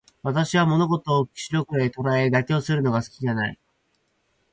[0.23, 3.59] 私は物事を白黒で捉え、妥協するのが好きじゃない。